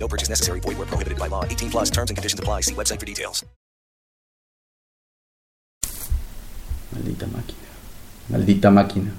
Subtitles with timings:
[0.00, 0.60] No purchase necessary.
[0.60, 1.44] Void where prohibited by law.
[1.44, 2.62] 18 plus terms and conditions apply.
[2.62, 3.44] See website for details.
[6.92, 7.68] Maldita máquina.
[8.30, 9.12] Maldita máquina.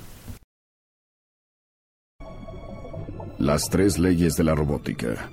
[3.38, 5.30] Las tres leyes de la robótica.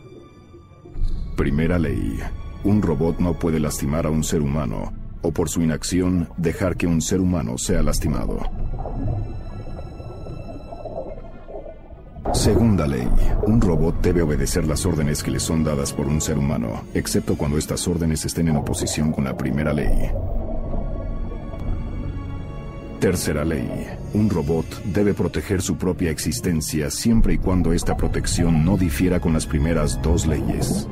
[1.36, 2.20] Primera ley.
[2.64, 6.86] Un robot no puede lastimar a un ser humano o por su inacción dejar que
[6.86, 8.38] un ser humano sea lastimado.
[12.32, 13.08] Segunda ley.
[13.46, 17.36] Un robot debe obedecer las órdenes que le son dadas por un ser humano, excepto
[17.36, 20.10] cuando estas órdenes estén en oposición con la primera ley.
[23.00, 23.86] Tercera ley.
[24.14, 29.32] Un robot debe proteger su propia existencia siempre y cuando esta protección no difiera con
[29.32, 30.88] las primeras dos leyes.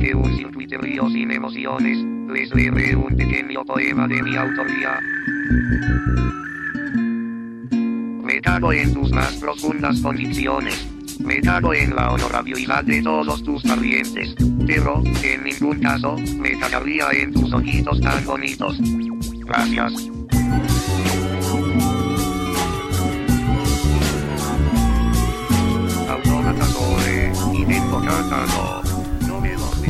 [0.00, 1.98] Que un circuiterío sin emociones,
[2.32, 4.98] les leeré un pequeño poema de mi autoría.
[8.24, 10.88] Me cago en tus más profundas convicciones.
[11.20, 14.34] Me cago en la honorabilidad de todos tus parientes.
[14.66, 18.78] Pero, en ningún caso, me cagaría en tus ojitos tan bonitos.
[19.44, 19.92] Gracias.
[26.08, 28.89] Autómata soy, y vengo cantando.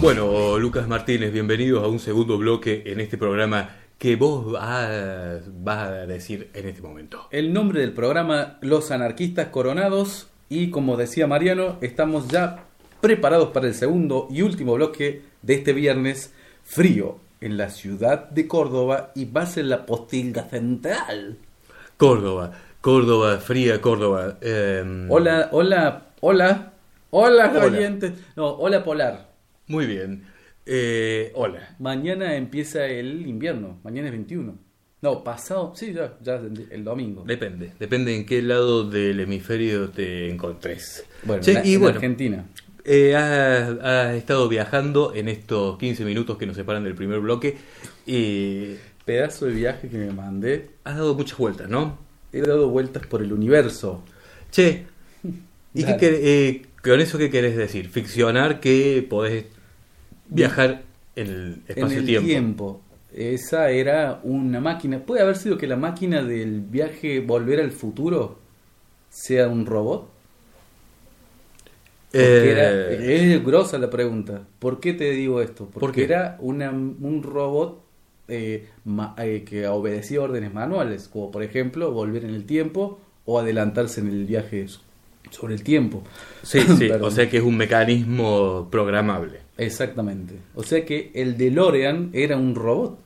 [0.01, 5.89] Bueno, Lucas Martínez, bienvenidos a un segundo bloque en este programa que vos vas, vas
[5.89, 7.29] a decir en este momento.
[7.31, 12.65] El nombre del programa Los Anarquistas Coronados y como decía Mariano, estamos ya
[13.03, 16.33] preparados para el segundo y último bloque de este viernes
[16.65, 21.37] frío en la ciudad de Córdoba y va a ser la postilga central.
[21.99, 24.39] Córdoba, Córdoba, fría Córdoba.
[24.41, 26.73] eh, Hola, hola, hola,
[27.11, 27.99] hola, Hola.
[28.37, 29.30] No, hola polar.
[29.71, 30.25] Muy bien.
[30.67, 31.77] Eh, hola.
[31.79, 34.59] Mañana empieza el invierno, mañana es 21.
[35.03, 36.41] No, pasado, sí, ya, ya
[36.71, 37.23] el domingo.
[37.25, 41.05] Depende, depende en qué lado del hemisferio te encontres.
[41.23, 42.45] Bueno, Che, en- y en bueno, Argentina.
[42.85, 47.57] eh, has, has estado viajando en estos 15 minutos que nos separan del primer bloque
[48.07, 48.75] y
[49.05, 50.71] Pedazo de viaje que me mandé.
[50.85, 51.97] has dado muchas vueltas, ¿no?
[52.33, 54.05] He dado vueltas por el universo.
[54.51, 54.85] Che,
[55.75, 57.89] ¿y qué eh, con eso qué querés decir?
[57.89, 59.47] Ficcionar que podés
[60.31, 60.83] viajar
[61.17, 62.27] en el En el espacio-tiempo.
[62.27, 62.81] tiempo.
[63.13, 65.01] Esa era una máquina.
[65.01, 68.39] ¿Puede haber sido que la máquina del viaje Volver al Futuro
[69.11, 70.09] sea un robot?
[72.13, 74.43] Eh, era, es grosa la pregunta.
[74.59, 75.67] ¿Por qué te digo esto?
[75.67, 76.05] Porque ¿Por qué?
[76.05, 77.83] era una, un robot
[78.29, 83.39] eh, ma- eh, que obedecía órdenes manuales, como por ejemplo volver en el tiempo o
[83.39, 84.67] adelantarse en el viaje
[85.31, 86.03] sobre el tiempo.
[86.43, 89.39] Sí, sí, o sea que es un mecanismo programable.
[89.61, 90.35] Exactamente.
[90.55, 92.99] O sea que el DeLorean era un robot.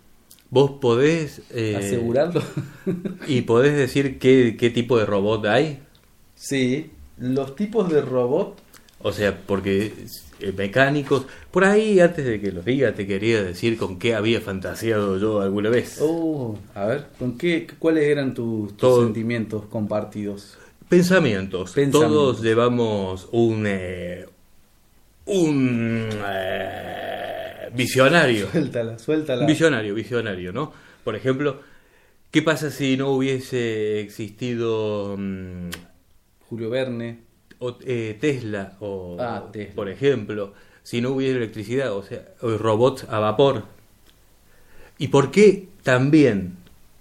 [0.50, 1.42] Vos podés...
[1.50, 2.42] eh, ¿Asegurarlo?
[3.26, 5.80] ¿Y podés decir qué, qué tipo de robot hay?
[6.34, 6.90] sí.
[7.16, 8.56] Los tipos de robot
[9.00, 9.92] O sea, porque
[10.40, 11.26] eh, mecánicos...
[11.52, 15.40] Por ahí, antes de que los diga, te quería decir con qué había fantaseado yo
[15.40, 15.98] alguna vez.
[16.00, 20.58] Oh, a ver, ¿con qué, cuáles eran tus, tus Todo- sentimientos compartidos?
[20.88, 21.70] Pensamientos.
[21.72, 22.12] Pensamientos.
[22.12, 23.64] Todos llevamos un...
[23.68, 24.26] eh,
[25.26, 26.09] un...
[26.26, 28.50] eh, visionario.
[28.50, 29.47] Suéltala, suéltala.
[29.47, 30.73] Visionario, visionario, ¿no?
[31.03, 31.61] Por ejemplo,
[32.31, 35.71] ¿qué pasa si no hubiese existido mm,
[36.49, 37.19] Julio Verne.
[37.59, 39.75] o, eh, Tesla o, Ah, Tesla.
[39.75, 43.65] por ejemplo, si no hubiera electricidad, o sea, o robots a vapor?
[44.99, 46.56] ¿Y por qué también,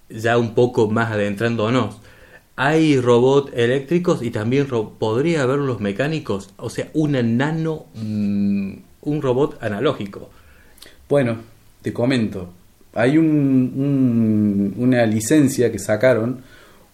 [0.09, 1.97] ya un poco más adentrándonos,
[2.55, 6.51] hay robots eléctricos y también ro- podría haber los mecánicos?
[6.57, 10.29] O sea, una nano, mm, un robot analógico.
[11.09, 11.37] Bueno,
[11.81, 12.51] te comento.
[12.93, 16.41] Hay un, un- una licencia que sacaron,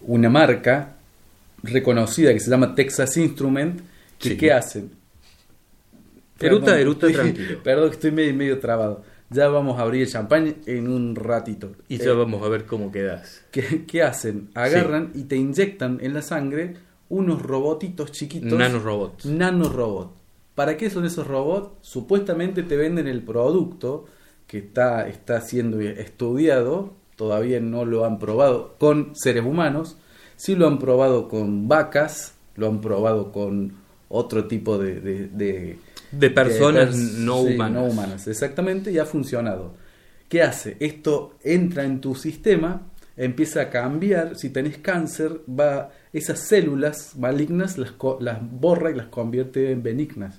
[0.02, 0.96] una marca
[1.62, 3.80] reconocida que se llama Texas Instrument,
[4.18, 4.36] que Sí.
[4.38, 4.90] ¿qué hacen?
[6.38, 7.58] Eruta, eruta, tranquilo.
[7.62, 9.04] Perdón, que estoy medio, medio trabado.
[9.30, 11.72] Ya vamos a abrir el champán en un ratito.
[11.88, 13.42] Y Eh, ya vamos a ver cómo quedas.
[13.52, 14.50] ¿qué, qué hacen?
[14.54, 16.74] Agarran y te inyectan en la sangre
[17.08, 18.52] unos robotitos chiquitos.
[18.58, 19.26] Nanorobots.
[19.26, 20.12] Nanorobot.
[20.54, 21.70] ¿Para qué son esos robots?
[21.80, 24.06] Supuestamente te venden el producto
[24.46, 29.96] que está, está siendo estudiado, todavía no lo han probado con seres humanos,
[30.36, 33.74] sí lo han probado con vacas, lo han probado con
[34.08, 35.00] otro tipo de...
[35.00, 35.78] de, de-
[36.12, 37.74] De personas pers- no sí, humanas.
[37.74, 39.74] no humanas, exactamente, y ha funcionado.
[40.28, 40.76] ¿Qué hace?
[40.80, 42.82] Esto entra en tu sistema,
[43.16, 48.94] empieza a cambiar, si tenés cáncer, va esas células malignas las, co- las borra y
[48.94, 50.38] las convierte en benignas.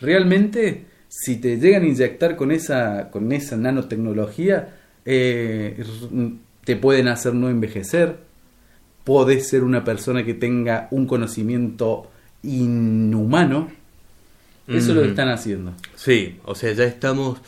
[0.00, 4.74] Realmente, si te llegan a inyectar con esa, con esa nanotecnología,
[5.04, 5.82] eh,
[6.64, 8.18] te pueden hacer no envejecer,
[9.04, 12.10] podés ser una persona que tenga un conocimiento
[12.42, 13.68] inhumano.
[14.66, 15.74] Eso es lo que están haciendo.
[15.94, 17.38] Sí, o sea, ya estamos,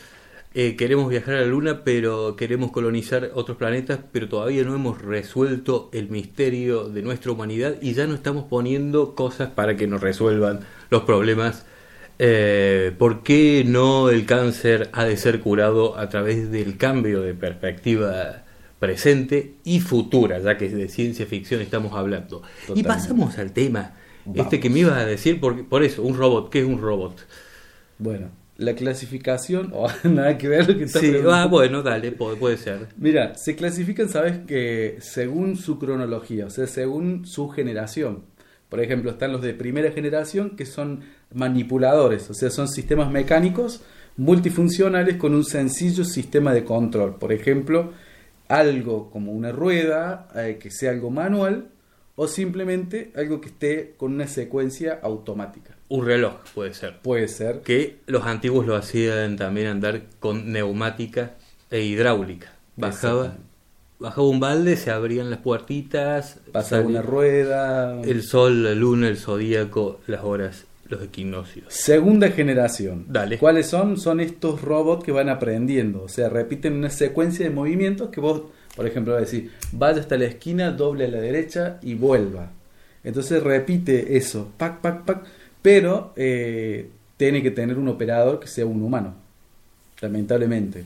[0.53, 5.01] eh, queremos viajar a la Luna, pero queremos colonizar otros planetas, pero todavía no hemos
[5.01, 10.01] resuelto el misterio de nuestra humanidad y ya no estamos poniendo cosas para que nos
[10.01, 10.59] resuelvan
[10.89, 11.65] los problemas.
[12.19, 17.33] Eh, ¿Por qué no el cáncer ha de ser curado a través del cambio de
[17.33, 18.43] perspectiva
[18.79, 22.43] presente y futura, ya que de ciencia ficción estamos hablando?
[22.73, 23.93] Y pasamos al tema,
[24.35, 27.25] este que me iba a decir, por, por eso, un robot, ¿qué es un robot?
[27.99, 32.37] Bueno, la clasificación, oh, nada que ver lo que está Sí, ah, bueno, dale, puede,
[32.37, 32.87] puede ser.
[32.97, 38.23] Mira, se clasifican, sabes que según su cronología, o sea, según su generación.
[38.69, 41.01] Por ejemplo, están los de primera generación que son
[41.33, 43.81] manipuladores, o sea, son sistemas mecánicos
[44.17, 47.15] multifuncionales con un sencillo sistema de control.
[47.15, 47.93] Por ejemplo,
[48.49, 51.69] algo como una rueda, eh, que sea algo manual,
[52.19, 55.75] o simplemente algo que esté con una secuencia automática.
[55.87, 56.97] Un reloj puede ser.
[57.03, 57.61] Puede ser.
[57.61, 61.35] Que los antiguos lo hacían también andar con neumática
[61.69, 62.51] e hidráulica.
[62.75, 63.37] Bajaba,
[63.99, 68.01] bajaba un balde, se abrían las puertitas, Pasar salía una rueda.
[68.01, 71.71] el sol, la luna, el zodíaco, las horas, los equinoccios.
[71.71, 73.05] Segunda generación.
[73.09, 73.37] Dale.
[73.37, 73.97] ¿Cuáles son?
[73.97, 76.01] Son estos robots que van aprendiendo.
[76.01, 78.41] O sea, repiten una secuencia de movimientos que vos,
[78.77, 82.51] por ejemplo, vas a decir, vaya hasta la esquina, doble a la derecha y vuelva.
[83.03, 85.25] Entonces repite eso, pac, pac, pac.
[85.63, 89.15] Pero eh, tiene que tener un operador que sea un humano.
[89.99, 90.85] Lamentablemente.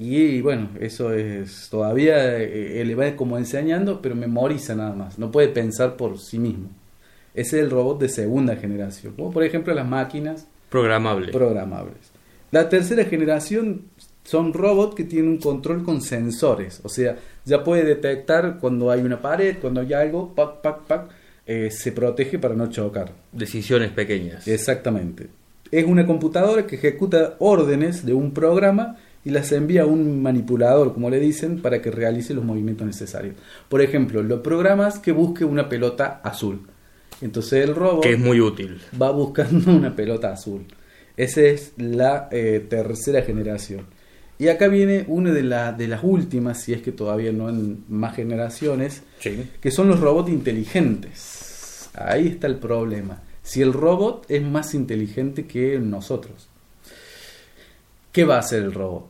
[0.00, 5.16] Y bueno, eso es todavía eh, le va como enseñando, pero memoriza nada más.
[5.18, 6.70] No puede pensar por sí mismo.
[7.34, 9.14] Ese es el robot de segunda generación.
[9.14, 11.30] Como por ejemplo las máquinas Programable.
[11.30, 12.10] programables.
[12.50, 13.82] La tercera generación
[14.28, 16.80] son robots que tienen un control con sensores.
[16.82, 17.16] O sea,
[17.46, 21.08] ya puede detectar cuando hay una pared, cuando hay algo, pac, pac, pac,
[21.46, 23.10] eh, se protege para no chocar.
[23.32, 24.46] Decisiones pequeñas.
[24.46, 25.28] Exactamente.
[25.70, 30.92] Es una computadora que ejecuta órdenes de un programa y las envía a un manipulador,
[30.92, 33.34] como le dicen, para que realice los movimientos necesarios.
[33.70, 36.66] Por ejemplo, lo programas que busque una pelota azul.
[37.22, 38.78] Entonces el robot Que es muy útil.
[39.00, 40.66] va buscando una pelota azul.
[41.16, 43.86] Esa es la eh, tercera generación.
[44.38, 47.84] Y acá viene una de, la- de las últimas, si es que todavía no en
[47.88, 51.90] más generaciones, que son los robots inteligentes.
[51.94, 53.20] Ahí está el problema.
[53.42, 56.48] Si el robot es más inteligente que nosotros,
[58.12, 59.08] ¿qué va a hacer el robot?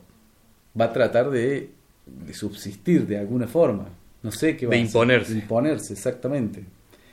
[0.79, 1.69] Va a tratar de,
[2.05, 3.87] de subsistir de alguna forma.
[4.23, 4.87] No sé qué va De a hacer.
[4.89, 5.33] imponerse.
[5.33, 6.63] De imponerse, exactamente.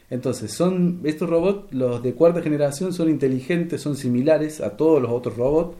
[0.08, 5.10] Entonces, son estos robots, los de cuarta generación, son inteligentes, son similares a todos los
[5.10, 5.76] otros robots,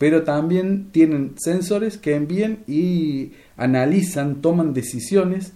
[0.00, 5.52] pero también tienen sensores que envían y analizan, toman decisiones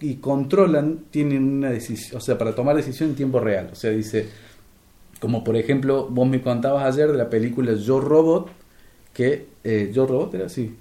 [0.00, 3.68] y controlan, tienen una decisión, o sea, para tomar decisión en tiempo real.
[3.72, 4.28] O sea, dice,
[5.18, 8.48] como por ejemplo, vos me contabas ayer de la película Yo Robot,
[9.12, 10.72] que eh, Yo Robot era así,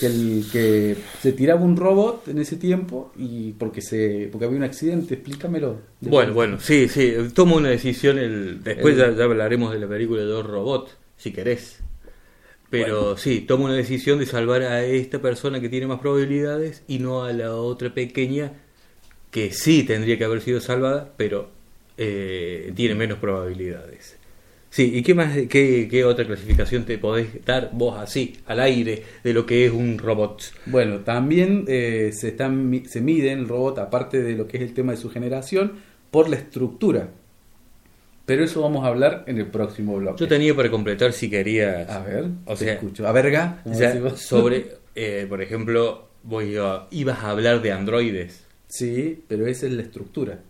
[0.00, 4.56] que el que se tiraba un robot en ese tiempo y porque se porque había
[4.56, 5.76] un accidente, explícamelo.
[6.00, 9.86] Bueno, bueno, sí, sí, toma una decisión, el, después El- ya, ya hablaremos de la
[9.86, 11.80] película de Dos Robot, si querés.
[12.70, 16.98] Pero sí, toma una decisión de salvar a esta persona que tiene más probabilidades y
[16.98, 18.52] no a la otra pequeña
[19.30, 21.50] que sí tendría que haber sido salvada, pero
[21.96, 24.18] eh, tiene menos probabilidades.
[24.70, 29.02] Sí, ¿y qué más, qué, qué otra clasificación te podés dar vos así, al aire,
[29.24, 30.42] de lo que es un robot?
[30.66, 34.74] Bueno, también eh, se, están, se mide el robot, aparte de lo que es el
[34.74, 35.72] tema de su generación,
[36.10, 37.10] por la estructura.
[38.28, 40.20] Pero eso vamos a hablar en el próximo bloque.
[40.20, 41.88] Yo tenía para completar si querías.
[41.88, 43.08] A ver, o te sea, escucho.
[43.08, 44.20] A verga, decimos.
[44.20, 48.44] sobre, eh, por ejemplo, voy a- ibas a hablar de androides.
[48.68, 50.40] Sí, pero esa es la estructura.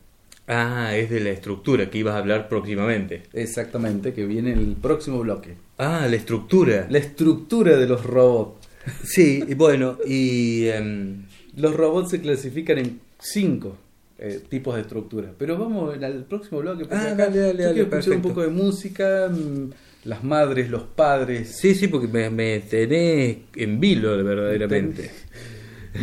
[0.49, 3.23] Ah, es de la estructura que ibas a hablar próximamente.
[3.33, 5.55] Exactamente, que viene en el próximo bloque.
[5.79, 6.87] Ah, la estructura.
[6.91, 8.67] La estructura de los robots.
[9.05, 13.77] Sí, y bueno, y em, Los robots se clasifican en cinco
[14.19, 15.33] eh, tipos de estructura.
[15.39, 16.85] Pero vamos al próximo bloque.
[16.85, 19.71] porque Ah, acá dale, dale, yo dale, quiero escuchar un poco de música, mm,
[20.05, 21.57] las madres, los padres.
[21.57, 25.11] sí, sí, porque me, me tenés en vilo verdaderamente.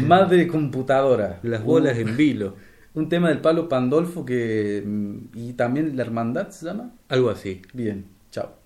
[0.06, 1.40] Madre computadora.
[1.44, 2.56] Las bolas en vilo,
[2.96, 6.94] un tema del palo Pandolfo que mm, y también la hermandad se llama.
[7.10, 7.62] algo así.
[7.74, 8.65] Bien, chao.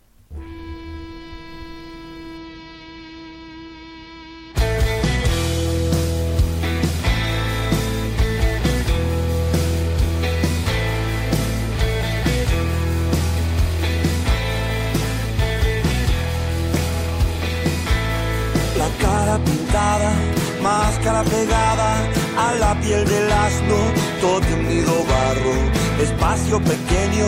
[26.57, 27.27] Pequeño,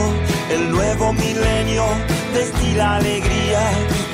[0.49, 1.85] el nuevo milenio,
[2.33, 3.61] destila alegría,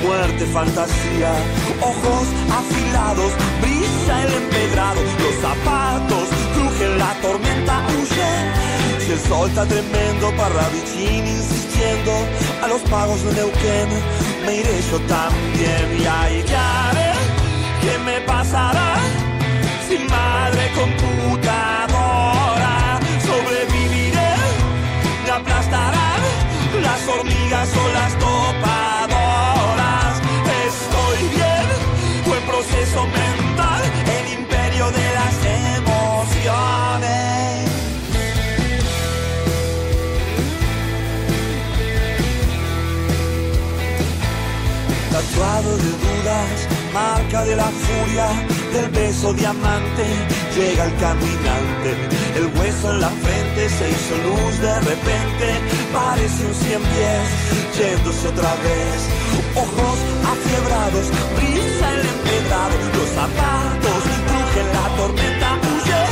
[0.02, 1.32] muerte, fantasía,
[1.80, 9.06] ojos afilados, brisa el empedrado, los zapatos, crujen la tormenta, huye.
[9.06, 12.12] Si el sol está tremendo, Parravicini insistiendo,
[12.62, 13.88] a los pagos de Neuquén,
[14.44, 16.90] me iré yo también, y ahí ya
[17.80, 18.96] qué me pasará,
[19.88, 21.47] sin madre computadora,
[27.48, 28.60] hormigas o las topadoras,
[30.66, 31.66] estoy bien,
[32.26, 35.34] buen proceso mental, el imperio de las
[35.76, 35.98] emociones.
[45.10, 48.28] tatuado de dudas, marca de la furia,
[48.72, 50.04] del beso diamante,
[50.58, 51.90] llega el caminante,
[52.34, 55.46] el hueso en la frente se hizo luz de repente,
[55.92, 57.26] parece un cien pies,
[57.78, 58.98] yéndose otra vez,
[59.54, 59.98] ojos
[60.34, 66.02] afiebrados, brisa el empedrado, los zapatos, crujen la tormenta, huye.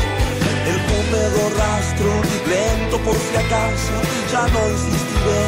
[0.70, 2.10] El húmedo rastro,
[2.46, 3.96] lento por si acaso,
[4.30, 5.44] ya no insistiré,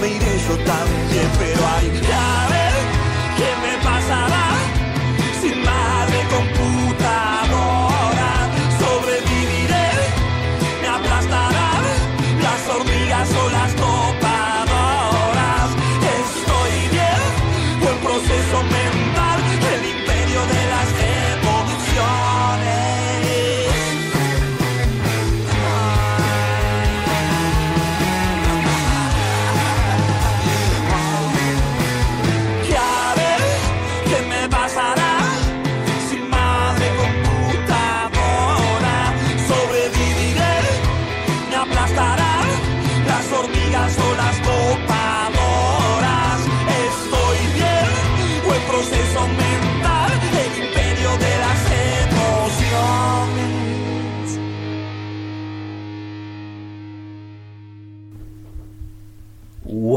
[0.00, 2.80] me iré yo también, pero hay ya ver
[3.36, 4.69] qué me pasará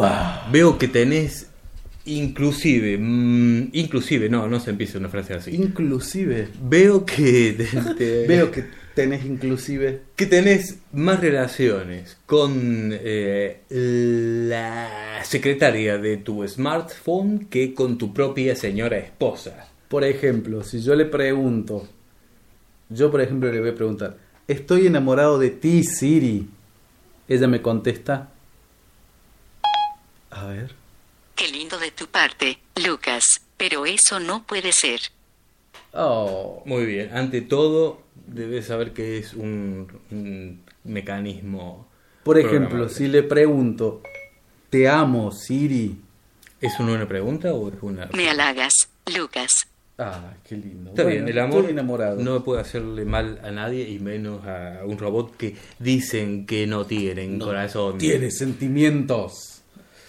[0.03, 0.51] ¡Wow!
[0.51, 1.47] Veo que tenés
[2.05, 5.55] Inclusive, mm, inclusive, no, no se empieza una frase así.
[5.55, 6.49] Inclusive.
[6.61, 10.01] Veo que te- te- Veo que tenés inclusive.
[10.17, 12.51] que tenés más relaciones con
[12.91, 19.69] eh, la secretaria de tu smartphone que con tu propia señora esposa.
[19.87, 21.87] Por ejemplo, si yo le pregunto,
[22.89, 26.49] yo por ejemplo le voy a preguntar, estoy enamorado de ti, Siri.
[27.29, 28.32] Ella me contesta,
[30.33, 30.71] a ver,
[31.35, 33.23] Qué lindo de tu parte, Lucas,
[33.57, 34.99] pero eso no puede ser.
[35.93, 41.87] oh, Muy bien, ante todo debes saber que es un, un mecanismo.
[42.23, 44.01] por ejemplo, si le pregunto,
[44.69, 45.97] te amo, Siri.
[46.61, 48.07] ¿Es una, una pregunta o es una.?
[48.13, 48.71] Me halagas,
[49.17, 49.49] Lucas.
[49.97, 50.91] Ah, qué lindo.
[50.91, 52.21] Está Bueno, bien, el amor estoy enamorado.
[52.21, 56.85] no puede hacerle mal a nadie y menos a un robot que dicen que no
[56.85, 57.97] tienen corazón.
[57.97, 59.62] Tiene sentimientos.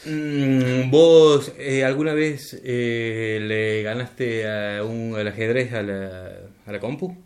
[0.04, 6.32] Mm, ¿Vos eh, alguna vez eh, le ganaste a un, al ajedrez a la,
[6.66, 7.16] a la compu?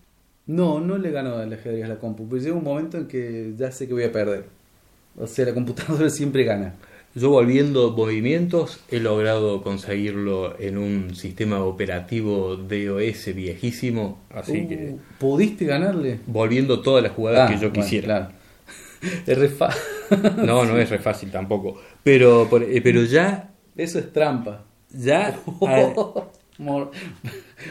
[0.46, 3.52] No, no le gano al ajedrez a la compu, pero llega un momento en que
[3.56, 4.44] ya sé que voy a perder.
[5.16, 6.74] O sea, la computadora siempre gana.
[7.14, 14.96] Yo volviendo movimientos he logrado conseguirlo en un sistema operativo DOS viejísimo, así Uh, que
[15.18, 16.20] ¿Pudiste ganarle?
[16.26, 18.04] volviendo todas las jugadas Ah, que yo bueno, quisiera.
[18.06, 18.28] claro.
[19.26, 19.48] Es re
[20.44, 21.80] No, no es re fácil tampoco.
[22.02, 24.64] Pero, por- eh, pero ya, Eso es trampa.
[24.90, 25.28] ya,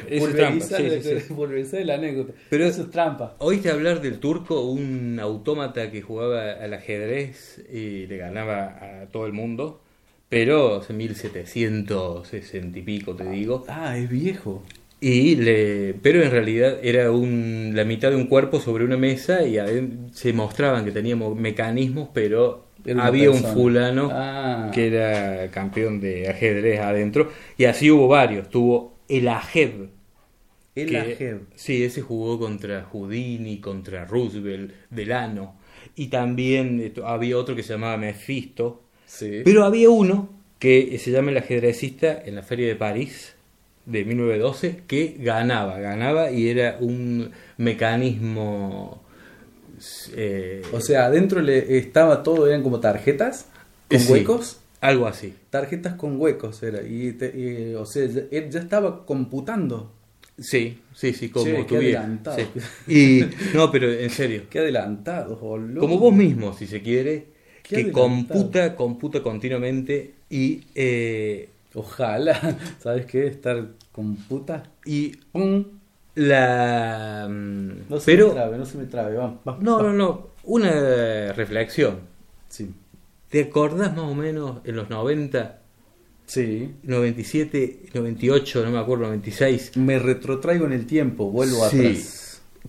[0.07, 1.33] es pulverizar trampa, sí, la- sí, sí.
[1.33, 2.33] pulverizar la anécdota.
[2.49, 3.35] Pero- eso es trampa.
[3.39, 9.25] ¿Oíste hablar del turco, un autómata que jugaba al ajedrez y le ganaba a todo
[9.25, 9.81] el mundo?
[10.29, 13.63] Pero hace 1760 y pico, te digo.
[13.67, 14.63] Ah, es viejo.
[14.99, 19.45] Y le, pero en realidad era un, la mitad de un cuerpo sobre una mesa
[19.45, 19.57] y
[20.11, 22.65] se mostraban que teníamos mecanismos, pero
[22.99, 24.71] había un fulano Ah.
[24.73, 27.29] que era campeón de ajedrez adentro.
[27.57, 28.49] Y así hubo varios.
[28.49, 29.71] Tuvo el Ajed.
[30.73, 31.37] El que- Ajed.
[31.55, 35.59] Sí, ese jugó contra Houdini, contra Roosevelt, Delano.
[35.95, 38.83] Y también había otro que se llamaba Mephisto.
[39.05, 39.41] Sí.
[39.45, 40.29] Pero había uno
[40.59, 43.35] que se llama el ajedrecista en la Feria de París
[43.87, 49.01] de 1912 que ganaba, ganaba y era un mecanismo...
[50.13, 53.47] eh, O sea, adentro le estaba todo, eran como tarjetas
[53.89, 54.59] con sí, huecos.
[54.81, 55.33] Algo así.
[55.49, 56.81] Tarjetas con huecos era.
[56.83, 59.91] Y, te- y, o sea, ya, él ya estaba computando.
[60.37, 62.37] Sí, sí, sí, como Che, qué adelantado.
[62.37, 62.45] sí.
[62.87, 65.79] Y no, pero en serio, Qué adelantado, boludo.
[65.81, 67.25] como vos mismo, si se quiere,
[67.63, 68.03] Qué que adelantado.
[68.07, 72.57] computa, computa continuamente y eh, Ojalá.
[72.79, 73.27] ¿Sabes qué?
[73.27, 74.63] Estar computa.
[74.85, 75.63] y Pum.
[76.15, 79.15] la mm, No se pero me trabe, no se me trabe.
[79.15, 81.99] No, no, no, una reflexión.
[82.49, 82.71] Sí.
[83.29, 85.59] ¿Te acordás más o menos en los 90,
[86.25, 86.73] Sí.
[86.83, 91.77] 97, 98, no me acuerdo, 96, Me retrotraigo en el tiempo, vuelvo Sí.
[91.79, 92.23] atrás.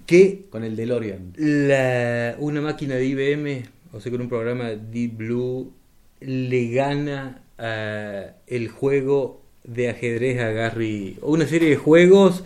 [0.07, 1.33] que Con el DeLorean.
[1.37, 5.73] la, una máquina de IBM, o sea, con un programa Deep Blue,
[6.21, 12.45] le gana a el juego de ajedrez a Gary, o una serie de juegos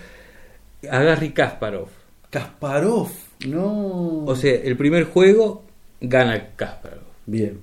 [0.90, 1.88] a Gary Kasparov.
[2.30, 3.08] Kasparov.
[3.46, 4.24] No.
[4.24, 5.62] O sea, el primer juego
[6.00, 7.02] gana Kasparov.
[7.26, 7.58] Bien.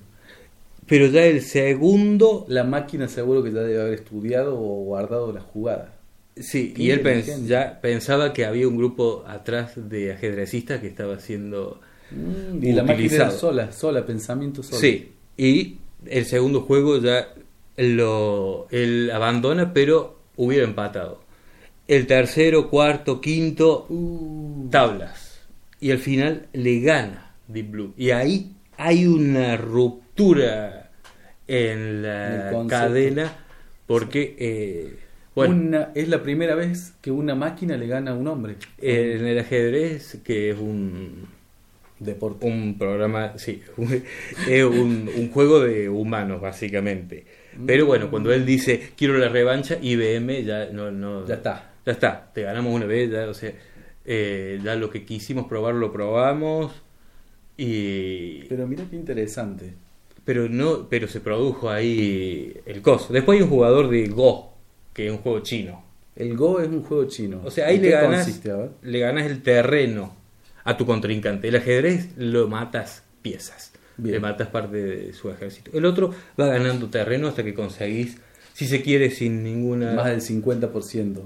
[0.86, 5.40] Pero ya el segundo, La máquina seguro que ya debe haber estudiado o guardado la
[5.40, 5.92] jugada.
[6.36, 11.14] sí, y él pens- ya pensaba que había un grupo atrás de ajedrecistas que estaba
[11.14, 11.80] haciendo
[12.12, 14.78] Mm, y la máquina era sola, sola, pensamiento solo.
[14.80, 17.28] Sí, y el segundo juego ya
[17.76, 21.22] lo él abandona, pero hubiera empatado.
[21.88, 25.40] El tercero, cuarto, quinto, Uh, tablas.
[25.80, 27.94] Y al final le gana Deep Blue.
[27.96, 30.90] Y ahí hay una ruptura
[31.48, 33.32] en la cadena
[33.86, 34.98] porque, eh,
[35.34, 38.56] bueno, Una- es la primera vez que una máquina le gana a un hombre.
[38.78, 41.26] en el ajedrez, que es un,
[42.00, 42.46] Deporte.
[42.46, 43.62] un programa, sí,
[44.48, 47.24] es un, un juego de humanos básicamente.
[47.66, 51.72] Pero bueno, cuando él dice quiero la revancha, IBM ya no, no Ya está.
[51.86, 53.52] ya está, te ganamos una vez, ya, o sea,
[54.04, 56.72] eh, ya lo que quisimos probar lo probamos
[57.56, 59.74] y Pero mira qué interesante.
[60.24, 63.12] pero no, pero se produjo ahí el coso.
[63.12, 64.54] Después hay un jugador de Go,
[64.94, 65.84] que es un juego chino.
[66.16, 67.40] El Go es un juego chino.
[67.44, 68.40] O sea, ahí ¿En le ganas,
[68.82, 70.14] le ganas el terreno
[70.64, 71.48] a tu contrincante.
[71.48, 73.72] El ajedrez lo matas piezas.
[73.96, 74.14] Bien.
[74.14, 75.70] Le matas parte de su ejército.
[75.74, 78.16] El otro va ganando terreno hasta que conseguís,
[78.54, 79.92] si se quiere, sin ninguna...
[79.94, 81.20] Más del 50%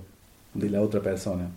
[0.55, 1.49] de la otra persona.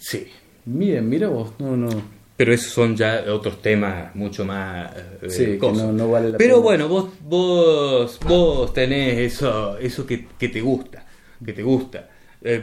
[0.00, 0.26] Sí.
[0.64, 1.52] Miren, mira vos.
[1.58, 1.88] No, no.
[2.36, 4.90] Pero esos son ya otros temas mucho más
[5.22, 6.62] eh, Sí, que no- no vale la Pero pena.
[6.62, 11.04] bueno, vos, vos, vos tenés eso, eso que, que te gusta,
[11.44, 12.08] que te gusta.
[12.40, 12.62] Eh,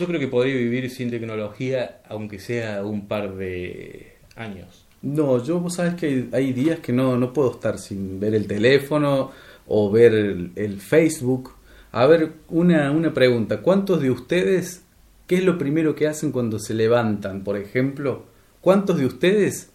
[0.00, 4.86] yo creo que podría vivir sin tecnología, aunque sea un par de años.
[5.02, 8.34] No, yo vos sabes que hay, hay días que no, no puedo estar sin ver
[8.34, 9.30] el teléfono
[9.66, 11.52] o ver el, el Facebook.
[11.92, 13.62] A ver, una, una pregunta.
[13.62, 14.82] ¿Cuántos de ustedes,
[15.26, 18.24] qué es lo primero que hacen cuando se levantan, por ejemplo?
[18.60, 19.70] ¿Cuántos de ustedes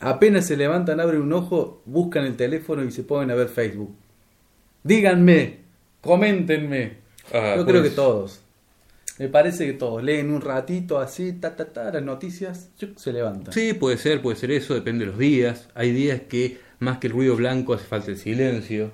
[0.00, 3.94] apenas se levantan, abren un ojo, buscan el teléfono y se ponen a ver Facebook?
[4.84, 5.58] Díganme,
[6.00, 6.94] coméntenme.
[7.32, 8.41] Ah, Yo creo pues- que todos.
[9.22, 13.54] Me parece que todos leen un ratito así, ta, ta, ta, las noticias, se levantan.
[13.54, 15.68] Sí, puede ser, puede ser eso, depende de los días.
[15.76, 18.90] Hay días que más que el ruido blanco hace falta el silencio,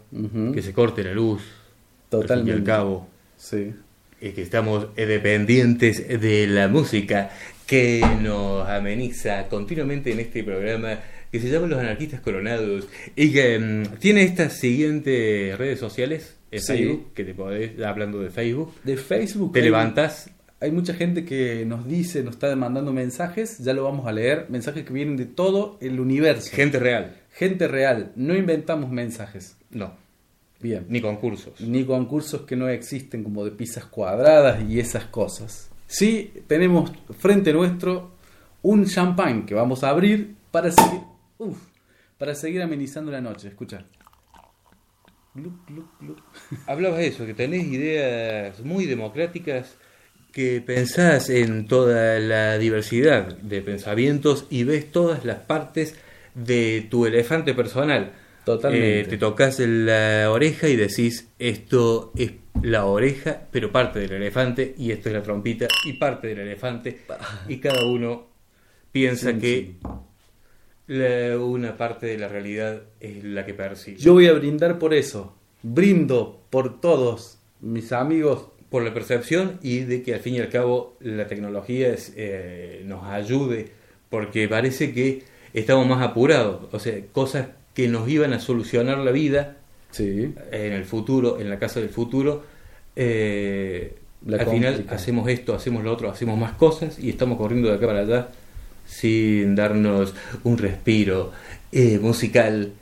[0.52, 1.40] que se corte la luz.
[2.10, 2.52] Totalmente.
[2.52, 3.72] al cabo, Sí.
[4.20, 7.30] es que estamos eh, dependientes de la música
[7.66, 10.98] que nos ameniza continuamente en este programa
[11.32, 12.86] que se llama Los Anarquistas Coronados
[13.16, 16.66] y que mm, tiene estas siguientes redes sociales, en Sí.
[16.66, 19.52] Facebook, que te podés, hablando de Facebook, De Facebook.
[19.52, 20.30] te hay- levantas,
[20.60, 24.46] Hay mucha gente que nos dice, nos está mandando mensajes, ya lo vamos a leer,
[24.48, 26.50] mensajes que vienen de todo el universo.
[26.52, 29.56] gente real, Gente real, no inventamos mensajes.
[29.70, 29.92] no,
[30.60, 30.84] Bien.
[30.88, 31.60] ni concursos.
[31.60, 35.70] Ni concursos que no existen como de pizzas cuadradas y esas cosas.
[35.86, 38.16] Sí, tenemos frente nuestro
[38.62, 41.02] un champán que vamos a abrir para seguir,
[41.38, 41.56] uf,
[42.18, 43.46] para seguir amenizando la noche.
[43.46, 43.84] Escucha.
[45.38, 46.18] Gluc, gluc, gluc.
[46.66, 49.76] Hablabas de eso, que tenés ideas muy democráticas,
[50.32, 55.96] que pensás en toda la diversidad de pensamientos y ves todas las partes
[56.34, 58.12] de tu elefante personal.
[58.44, 59.00] Totalmente.
[59.00, 64.74] Eh, te tocas la oreja y decís, esto es la oreja, pero parte del elefante,
[64.76, 67.02] y esto es la trompita y parte del elefante,
[67.48, 68.26] y cada uno
[68.90, 69.76] piensa Sí, que
[70.88, 73.98] la- una parte de la realidad es la que percibe.
[73.98, 75.34] Yo voy a brindar por eso.
[75.62, 78.48] Brindo por todos mis amigos.
[78.70, 82.82] por la percepción y de que al fin y al cabo la tecnología es, eh,
[82.84, 83.70] nos ayude,
[84.10, 85.22] porque parece que
[85.54, 89.56] estamos más apurados, o sea, cosas que nos iban a solucionar la vida
[89.90, 90.34] Sí.
[90.52, 92.42] en el futuro, en la casa del futuro,
[92.94, 93.94] eh,
[94.30, 97.86] al final hacemos esto, hacemos lo otro, hacemos más cosas y estamos corriendo de acá
[97.86, 98.28] para allá
[98.88, 101.30] sin darnos un respiro
[101.70, 102.72] eh, musical.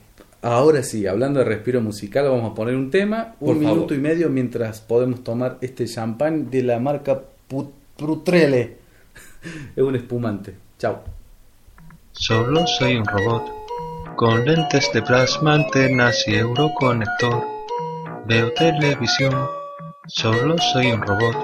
[0.43, 3.77] Ahora sí, hablando de respiro musical, vamos a poner un tema, Por un favor.
[3.77, 8.77] minuto y medio mientras podemos tomar este champán de la marca Put- Prutrele.
[9.77, 10.55] es un espumante.
[10.79, 11.01] Chao.
[12.13, 13.45] Solo soy un robot,
[14.17, 17.43] con lentes de plasma, antenas y euroconector.
[18.27, 19.35] Veo televisión,
[20.07, 21.37] solo soy un robot.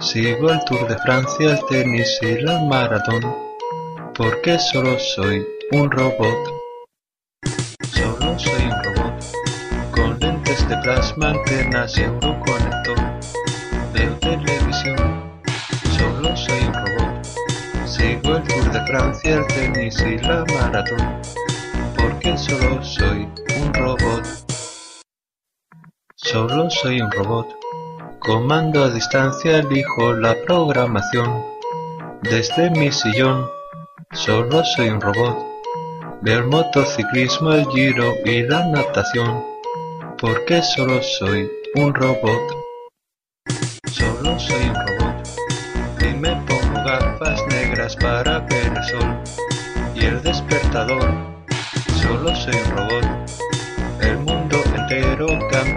[0.00, 3.22] Sigo el Tour de Francia, el tenis y la maratón,
[4.16, 6.38] porque solo soy un robot.
[7.92, 9.24] Solo soy un robot,
[9.94, 12.98] con lentes de plasma, antenas y euroconector.
[13.92, 15.22] Veo televisión,
[15.98, 17.24] solo soy un robot.
[17.86, 21.20] Sigo el Tour de Francia, el tenis y la maratón,
[21.96, 23.28] porque solo soy
[23.60, 24.24] un robot.
[26.14, 27.48] Solo soy un robot.
[28.20, 31.44] Comando a distancia, elijo la programación.
[32.22, 33.46] Desde mi sillón,
[34.16, 35.36] solo soy un robot.
[36.24, 39.44] El motociclismo, el giro y la natación,
[40.18, 42.40] porque solo soy un robot.
[43.92, 45.28] Solo soy un robot.
[46.00, 49.18] Y me pongo gafas negras para ver el sol
[49.94, 51.14] y el despertador.
[52.00, 53.15] Solo soy un robot.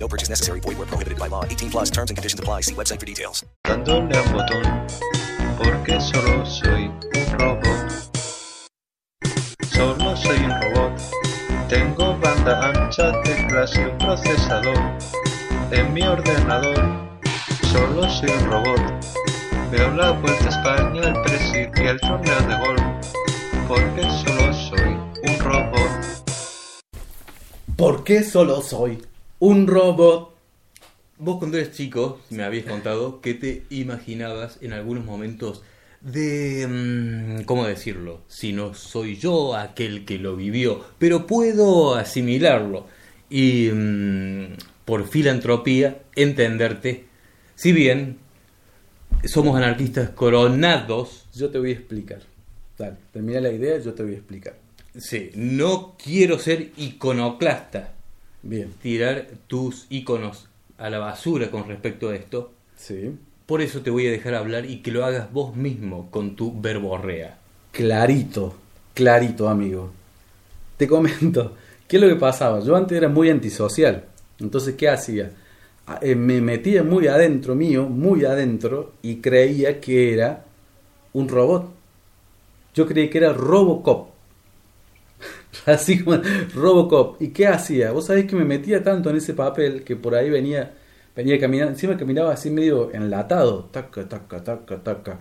[0.00, 0.60] No purchase necessary.
[0.60, 1.44] Void where prohibited by law.
[1.44, 2.62] 18 plus terms and conditions apply.
[2.62, 3.44] See website for details.
[3.64, 4.64] dándole a un botón,
[5.58, 7.90] porque solo soy un robot.
[9.70, 10.92] Solo soy un robot.
[11.68, 14.80] Tengo banda ancha, teclas y un procesador.
[15.70, 16.82] En mi ordenador,
[17.70, 18.80] solo soy un robot.
[19.70, 22.82] Veo la vuelta a España, el presid y el torneo de golf,
[23.68, 24.96] porque solo soy
[25.28, 25.90] un robot.
[27.76, 29.09] ¿Por qué solo soy
[29.40, 30.30] un robot?
[31.18, 35.62] Vos cuando eres chico me habías contado que te imaginabas en algunos momentos
[36.00, 36.66] de...
[36.66, 38.22] mm, ¿Cómo decirlo?
[38.28, 42.86] Si no soy yo aquel que lo vivió, pero puedo asimilarlo
[43.28, 44.54] y mm,
[44.86, 47.04] por filantropía entenderte,
[47.54, 48.18] si bien
[49.24, 52.22] somos anarquistas coronados, Yo te voy a explicar.
[52.78, 54.54] Dale, termina la idea, yo te voy a explicar.
[54.96, 57.92] sí, no quiero ser iconoclasta,
[58.42, 58.72] Bien.
[58.82, 60.48] tirar tus iconos
[60.78, 62.52] a la basura con respecto a esto.
[62.76, 63.14] Sí.
[63.46, 66.58] Por eso te voy a dejar hablar y que lo hagas vos mismo con tu
[66.60, 67.36] verborrea.
[67.72, 68.54] Clarito,
[68.94, 69.90] clarito, amigo.
[70.76, 71.56] Te comento,
[71.88, 72.60] ¿qué es lo que pasaba?
[72.60, 74.04] Yo antes era muy antisocial.
[74.38, 75.32] Entonces, ¿qué hacía?
[75.86, 80.44] Ah, eh, Me metía muy adentro mío, muy adentro, y creía que era
[81.12, 81.68] un robot.
[82.74, 84.09] Yo creí que era Robocop.
[85.66, 86.20] Así como
[86.54, 87.20] Robocop.
[87.20, 87.92] ¿Y qué hacía?
[87.92, 90.72] Vos sabés que me metía tanto en ese papel que por ahí venía,
[91.14, 93.64] venía caminando, encima caminaba así medio enlatado.
[93.72, 95.18] Taca, taca, taca, taca.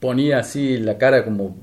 [0.00, 1.56] Ponía así la cara como,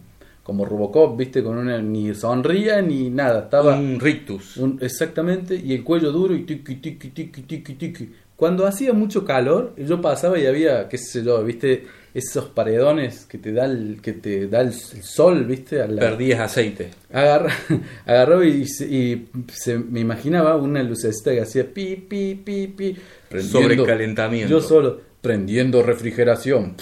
[0.44, 3.42] como Robocop, viste, con una, ni sonría ni nada.
[3.44, 4.58] Estaba Un rictus.
[4.58, 8.10] un- exactamente, y el cuello duro y tiki, tiki, tiki, tiki, tiki.
[8.40, 13.38] Cuando hacía mucho calor, yo pasaba y había, qué sé yo, viste, esos paredones que
[13.38, 16.92] te da el, que te da el, sol, viste, a la- Perdías aceite.
[17.12, 17.54] agarra,
[18.06, 22.96] agarró y, se- y se, me imaginaba una lucecita que hacía pi, pi, pi, pi,
[23.42, 24.50] Sobrecalentamiento.
[24.50, 26.76] Yo solo, prendiendo refrigeración.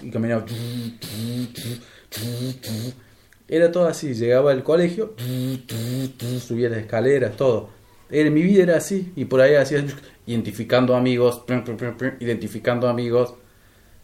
[0.00, 0.44] Y caminaba.
[3.48, 5.14] Era todo así, llegaba al colegio,
[6.46, 7.70] subía las escaleras, todo.
[8.10, 9.84] Era, mi vida era así, y por ahí hacía
[10.26, 11.44] identificando amigos,
[12.20, 13.34] identificando amigos,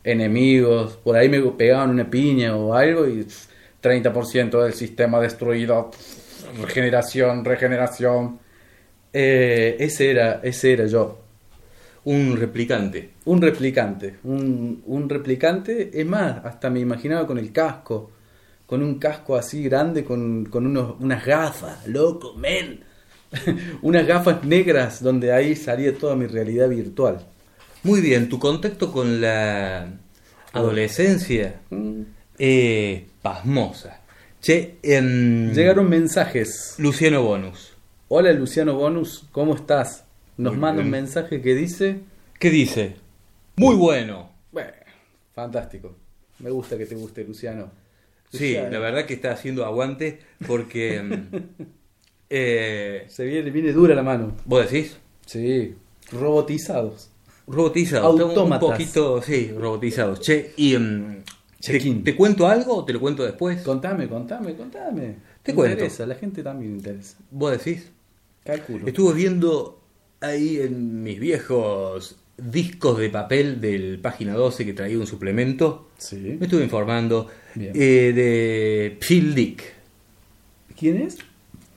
[0.04, 3.26] enemigos, por ahí me pegaban una piña o algo y
[3.82, 5.90] 30% del sistema destruido,
[6.60, 8.38] regeneración, regeneración.
[9.12, 11.18] Eh, ese era, ese era yo.
[12.04, 13.10] Un replicante.
[13.26, 18.10] Un replicante, un, un replicante, es más, hasta me imaginaba con el casco,
[18.66, 22.82] con un casco así grande, con, con unos, unas gafas, loco, men,
[23.82, 27.24] unas gafas negras donde ahí salía toda mi realidad virtual.
[27.82, 29.88] Muy bien, tu contacto con la
[30.52, 31.60] adolescencia
[32.38, 34.00] es pasmosa.
[34.40, 36.74] Che, em, Llegaron mensajes.
[36.78, 37.72] Luciano Bonus.
[38.08, 40.04] Hola Luciano Bonus, ¿cómo estás?
[40.36, 42.00] Nos Muy manda un mensaje que dice,
[42.38, 42.96] ¿Qué dice?
[43.56, 44.30] Muy bueno.
[44.50, 44.72] bueno,
[45.34, 45.96] fantástico,
[46.40, 47.70] me gusta que te guste Luciano.
[48.30, 48.70] Sí, Luciano.
[48.70, 51.02] la verdad que está haciendo aguante porque...
[52.34, 54.32] eh, Se viene, viene dura la mano.
[54.46, 54.96] ¿Vos decís?
[55.26, 55.74] Sí,
[56.10, 57.10] robotizados.
[57.46, 58.18] Robotizados.
[58.20, 60.20] Un poquito, sí, robotizados.
[60.20, 60.74] Che, y...
[60.74, 61.22] em,
[61.60, 63.60] ¿te, te cuento algo o te lo cuento después?
[63.62, 65.16] Contame, contame, contame.
[65.42, 65.72] Te Me cuento.
[65.74, 67.18] interesa, la gente también le interesa.
[67.30, 67.90] ¿Vos decís?
[68.44, 68.86] Calculo.
[68.86, 69.80] Estuve viendo
[70.20, 75.90] ahí en mis viejos discos de papel del página 12 que traía un suplemento.
[75.98, 76.36] Sí.
[76.38, 79.62] Me estuve informando eh, de Phil Dick.
[80.78, 81.18] ¿Quién es?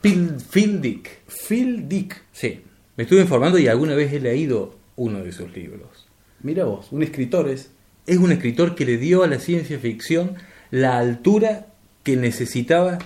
[0.06, 1.10] Phil, Phil Dick.
[1.28, 2.22] Phil Dick.
[2.32, 2.62] Sí.
[2.96, 6.08] Me estuve informando y alguna vez he leído uno de sus libros.
[6.42, 7.72] Mira vos, un escritor es.
[8.08, 10.36] Es un escritor que le dio a la ciencia ficción
[10.70, 11.66] la altura
[12.04, 13.00] que necesitaba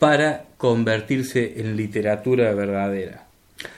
[0.00, 3.26] para convertirse en literatura verdadera.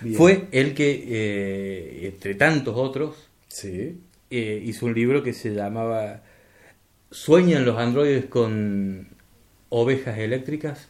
[0.01, 0.16] Bien.
[0.16, 3.99] Fue el que, eh, entre tantos otros, Sí.
[4.31, 6.23] eh, hizo un libro que se llamaba
[7.11, 9.09] ¿Sueñan los androides con
[9.69, 10.88] ovejas eléctricas?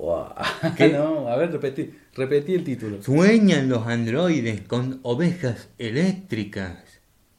[0.00, 0.32] Wow.
[0.76, 0.88] ¿Qué?
[0.88, 3.02] no, a ver, repetí, repetí el título.
[3.02, 6.78] ¿Sueñan los androides con ovejas eléctricas?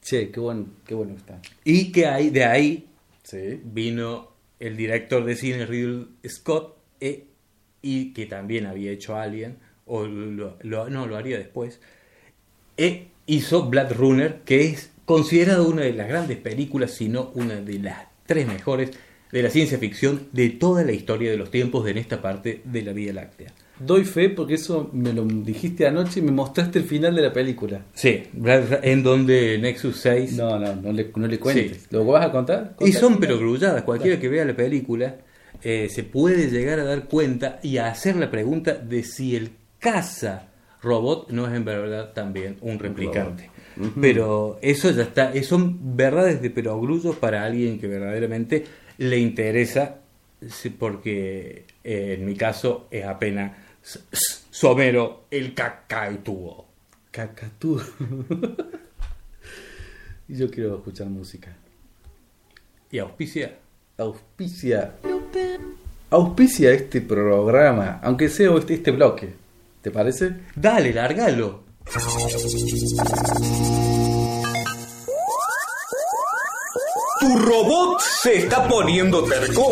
[0.00, 1.40] Che, qué bueno, qué bueno está.
[1.64, 2.88] Y que ahí, de ahí
[3.24, 3.60] Sí.
[3.64, 4.28] vino
[4.60, 7.24] el director de cine Ridley Scott e-
[7.82, 11.80] y que también había hecho Alien o lo, lo- no lo haría después
[12.76, 17.56] e hizo Blood Runner que es considerado una de las grandes películas si no una
[17.56, 18.90] de las tres mejores
[19.32, 22.82] de la ciencia ficción de toda la historia de los tiempos en esta parte de
[22.82, 26.84] la Vía Láctea Doy fe porque eso me lo dijiste anoche y me mostraste el
[26.84, 27.80] final de la película.
[27.94, 28.22] sí
[28.82, 31.78] en donde Nexus 6 No, no, no le, no le cuentes.
[31.82, 31.86] Sí.
[31.90, 32.76] ¿Lo vas a contar?
[32.80, 33.48] Y son pero final.
[33.48, 33.82] grulladas.
[33.82, 35.16] Cualquiera que vea la película
[35.62, 39.50] eh, se puede llegar a dar cuenta y a hacer la pregunta de si el
[39.78, 40.48] caza
[40.82, 43.50] robot no es en verdad también un replicante.
[44.00, 48.64] Pero eso ya está, eh, son verdades de perogrullo para alguien que verdaderamente
[49.02, 49.96] le interesa,
[50.78, 53.52] porque eh, en mi caso es apenas
[54.50, 56.66] somero el cacaitúo.
[57.10, 57.82] Cacatú.
[60.28, 61.54] y yo quiero escuchar música.
[62.90, 63.58] Y auspicia.
[63.98, 64.94] Auspicia.
[66.10, 69.34] Auspicia este programa, aunque sea este, este bloque.
[69.82, 70.36] ¿Te parece?
[70.54, 71.64] Dale, largalo.
[77.22, 79.70] Tu ¿Tu robot se está poniendo terco?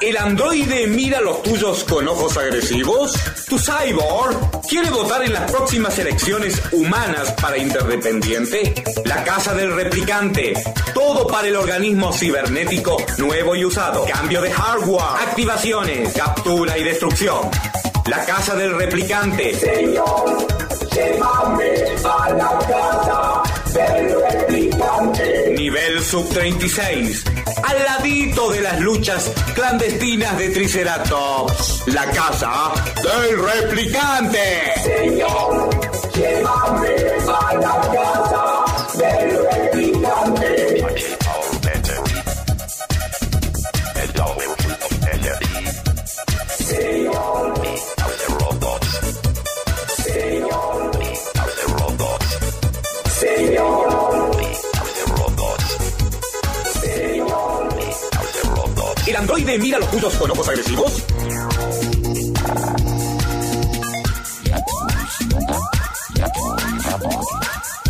[0.00, 3.12] ¿El androide mira los tuyos con ojos agresivos?
[3.48, 4.36] ¿Tu cyborg
[4.68, 8.74] quiere votar en las próximas elecciones humanas para interdependiente?
[9.04, 10.54] La casa del replicante.
[10.92, 14.04] Todo para el organismo cibernético nuevo y usado.
[14.06, 15.22] Cambio de hardware.
[15.28, 16.14] Activaciones.
[16.14, 17.48] Captura y destrucción.
[18.06, 19.54] La casa del replicante.
[19.54, 20.48] Señor,
[20.92, 25.54] llévame a la casa del replicante.
[25.56, 27.24] Nivel sub 36.
[27.62, 31.84] Al ladito de las luchas clandestinas de Triceratops.
[31.86, 34.72] La casa del replicante.
[34.82, 35.70] Señor,
[36.14, 38.57] llévame a la casa
[59.48, 60.92] ¿El androide mira los tuyos con ojos agresivos?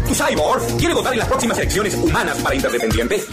[0.06, 3.24] ¿Tu cyborg quiere votar en las próximas elecciones humanas para interdependiente?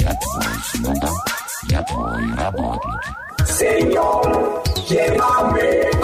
[3.46, 5.95] Señor, llévame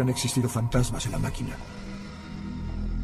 [0.00, 1.56] Han existido fantasmas en la máquina.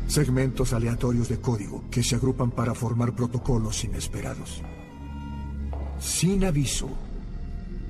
[0.06, 4.62] Segmentos aleatorios de código que se agrupan para formar protocolos inesperados.
[5.98, 6.88] Sin aviso,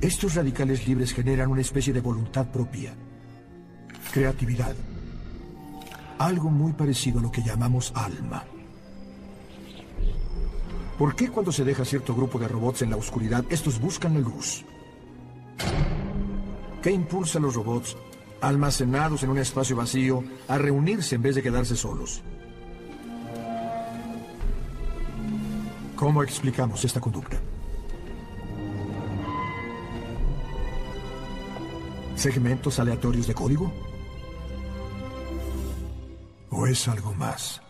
[0.01, 2.95] estos radicales libres generan una especie de voluntad propia.
[4.13, 4.75] Creatividad.
[6.19, 8.45] Algo muy parecido a lo que llamamos alma.
[10.99, 14.21] ¿Por qué cuando se deja cierto grupo de robots en la oscuridad, estos buscan la
[14.21, 14.65] luz?
[16.83, 17.97] ¿Qué impulsa a los robots,
[18.49, 22.23] almacenados en un espacio vacío, a reunirse en vez de quedarse solos?
[25.97, 27.41] ¿Cómo explicamos esta conducta?
[32.15, 33.73] ¿Segmentos aleatorios de código?
[36.51, 37.61] ¿O es algo más?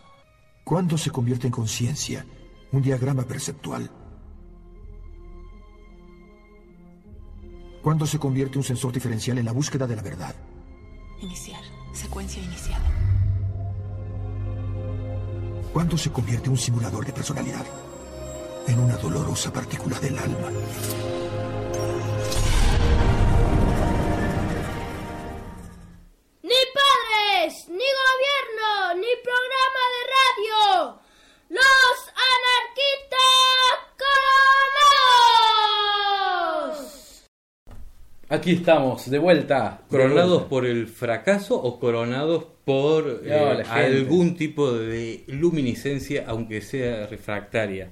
[0.63, 2.25] ¿Cuándo se convierte en conciencia
[2.71, 3.89] un diagrama perceptual?
[7.81, 10.35] ¿Cuándo se convierte un sensor diferencial en la búsqueda de la verdad?
[11.21, 11.61] Iniciar
[11.93, 12.85] secuencia iniciada.
[15.73, 17.65] ¿Cuándo se convierte un simulador de personalidad
[18.67, 20.51] en una dolorosa partícula del alma?
[38.47, 39.81] Aquí estamos, de vuelta.
[39.89, 47.07] ¿Coronados por el fracaso o coronados por No, eh, algún tipo de luminiscencia, aunque sea
[47.07, 47.91] refractaria?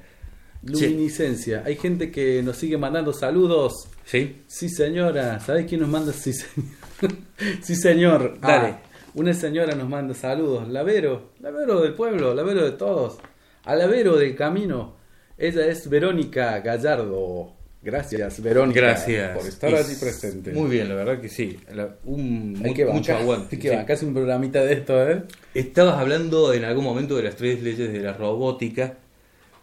[0.64, 1.62] Luminiscencia.
[1.66, 3.90] Hay gente que nos sigue mandando saludos.
[4.06, 4.44] ¿Sí?
[4.48, 5.42] Sí, señora.
[5.42, 6.14] ¿Sabes quién nos manda?
[6.14, 6.72] Sí, señor.
[7.62, 8.40] sí, señor.
[8.40, 8.68] Dale.
[8.68, 8.82] Ah,
[9.14, 10.70] una señora nos manda saludos.
[10.70, 11.32] Lavero.
[11.42, 12.34] Lavero del pueblo.
[12.34, 13.18] Lavero de todos.
[13.66, 14.96] A Lavero del camino.
[15.38, 17.55] Ella es Verónica Gallardo.
[17.86, 18.82] Gracias, Verónica.
[18.82, 19.38] Gracias.
[19.38, 20.52] Por estar Y allí presente.
[20.54, 21.60] Muy bien, la verdad que sí.
[21.74, 23.56] La- un, Hay que mucho bancar, aguante.
[23.78, 24.06] Hay que sí.
[24.06, 25.24] un programita de esto, ¿eh?
[25.54, 28.96] Estabas hablando en algún momento de las tres leyes de la robótica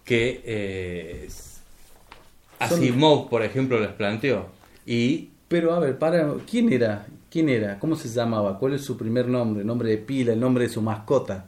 [0.04, 1.28] que eh,
[2.58, 4.46] Asimov, por ejemplo, las planteó.
[4.86, 7.06] Y Pero a ver, para, ¿quién era?
[7.30, 7.78] ¿Quién era?
[7.78, 8.58] ¿Cómo se llamaba?
[8.58, 9.64] ¿Cuál es su primer nombre?
[9.64, 10.32] ¿Nombre de pila?
[10.32, 11.46] ¿El nombre de su mascota?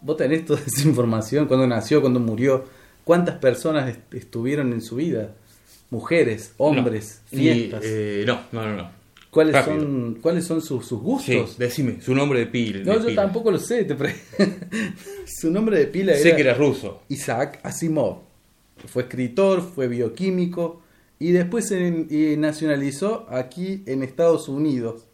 [0.00, 1.46] ¿Vos tenés toda esa información?
[1.46, 2.00] ¿Cuándo nació?
[2.00, 2.64] ¿Cuándo murió?
[3.04, 5.30] ¿Cuántas personas est- estuvieron en su vida?
[5.92, 7.38] Mujeres, hombres, No.
[7.38, 7.84] fiestas.
[7.84, 8.76] Y, eh, no, no, no.
[8.76, 8.90] no.
[9.30, 9.80] ¿Cuáles, rápido.
[9.80, 11.58] son, ¿Cuáles son sus, sus Sí, gustos?
[11.58, 12.80] decime, su nombre de pila.
[12.84, 13.22] no, de yo pila.
[13.22, 13.84] tampoco lo sé.
[13.84, 14.14] Te pre-
[15.26, 17.02] su nombre de pila Sé era, que era ruso.
[17.08, 18.18] Isaac Asimov.
[18.86, 20.82] Fue escritor, fue bioquímico
[21.18, 25.04] y después se eh, nacionalizó aquí en Estados Unidos,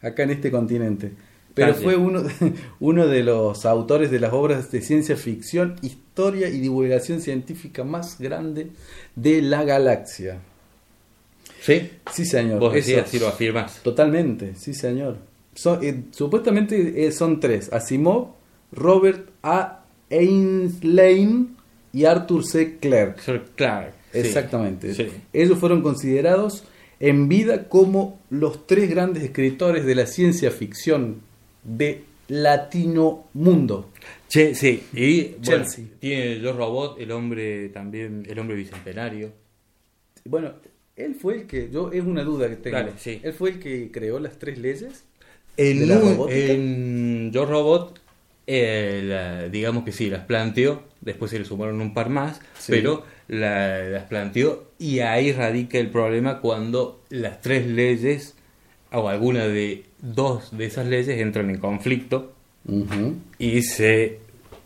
[0.00, 1.12] acá en este continente.
[1.54, 2.22] Pero fue uno,
[2.80, 8.18] uno de los autores de las obras de ciencia ficción, historia y divulgación científica más
[8.18, 8.68] grande
[9.16, 10.40] de la galaxia.
[11.60, 11.90] ¿Sí?
[12.12, 12.58] Sí, señor.
[12.58, 13.80] Vos decías, si lo afirmás.
[13.82, 15.18] Totalmente, sí, señor.
[15.54, 18.28] Son- eh, supuestamente eh, son tres: Asimov,
[18.72, 19.84] Robert A.
[20.10, 21.48] Ainsley
[21.92, 22.78] y Arthur C.
[22.78, 23.20] Clarke.
[23.20, 23.94] Sir Clarke.
[24.12, 24.94] Exactamente.
[24.94, 25.08] Sí.
[25.32, 26.64] Ellos fueron considerados
[27.00, 31.20] en vida como los tres grandes escritores de la ciencia ficción
[31.62, 33.90] de Latino mundo.
[34.28, 35.64] Che, sí, y bueno,
[36.00, 39.30] tiene Yo Robot, el hombre también, el hombre bicentenario.
[40.24, 40.52] Bueno,
[40.96, 42.76] él fue el que, yo es una duda que tengo.
[42.78, 43.20] Dale, sí.
[43.22, 45.04] Él fue el que creó las tres leyes
[45.58, 48.00] En, un- en Yo Robot,
[48.46, 52.72] eh, la- digamos que sí, las planteó, después se le sumaron un par más, Sí.
[52.72, 58.34] pero la- las planteó y ahí radica el problema cuando las tres leyes
[58.92, 62.32] o alguna de dos de esas leyes entran en conflicto
[63.38, 64.18] y se...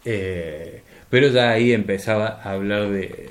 [0.04, 3.30] eh, pero ya ahí empezaba a hablar de...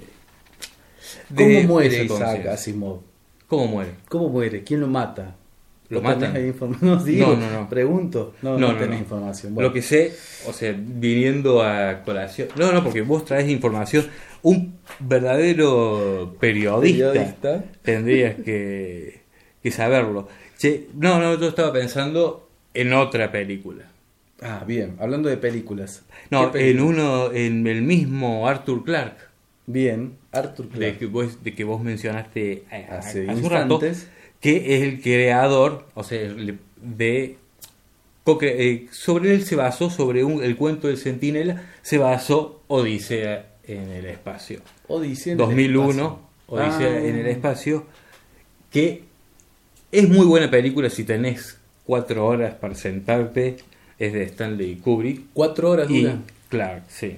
[1.29, 2.45] de ¿Cómo muere Isaac.
[2.47, 3.01] Asimov?
[3.47, 3.91] ¿Cómo muere?
[4.07, 4.63] ¿Cómo muere?
[4.63, 5.35] ¿Quién lo mata?
[5.89, 6.77] ¿Lo ¿Vos tenés matan?
[6.81, 7.69] No, digo, No, no, no.
[7.69, 8.33] Pregunto.
[8.41, 9.53] No, no, tenés información.
[9.53, 9.69] Bueno.
[9.69, 10.13] Lo que sé,
[10.47, 12.47] o sea, viniendo a colación.
[12.57, 14.07] No, no, porque vos traes información.
[14.41, 17.63] Un verdadero periodista, Periodista.
[17.83, 19.21] tendrías que,
[19.61, 20.27] que saberlo.
[20.57, 23.83] Che, no, no, yo estaba pensando en otra película.
[24.41, 24.95] Ah, bien.
[24.99, 26.03] Hablando de películas.
[26.29, 29.21] No, ¿Qué en uno, en el mismo Arthur Clarke.
[29.67, 30.97] Bien, Arthur De Clarke.
[30.99, 33.79] que vos, de que vos mencionaste Hace hace un rato,
[34.39, 36.19] que es el creador, o sea,
[36.81, 37.37] de
[38.41, 43.89] eh, sobre él se basó sobre un- el cuento del Centinela, se basó Odisea en
[43.91, 44.59] el espacio.
[44.87, 46.19] Odisea en el 2001, espacio.
[46.47, 47.07] Odisea Ah.
[47.07, 47.85] en el espacio,
[48.71, 49.03] que
[49.91, 53.57] es muy buena película si tenés cuatro horas para sentarte,
[53.99, 55.21] es de Stanley Kubrick.
[55.33, 56.17] Cuatro horas y dura.
[56.49, 57.17] Clark, sí.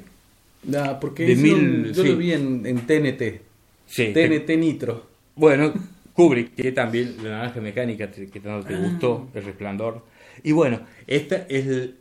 [0.76, 2.10] Ah, porque De mil- yo sí.
[2.10, 3.42] lo vi en, en TNT.
[3.88, 5.06] Sí, TNT Nitro.
[5.36, 5.74] Bueno,
[6.14, 8.80] Kubrick, que también la naranja mecánica que tanto te Ah.
[8.80, 10.04] gustó, el resplandor.
[10.44, 11.96] Y bueno, esta es el-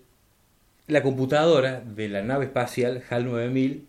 [0.88, 3.84] la computadora de la nave espacial HAL 9000.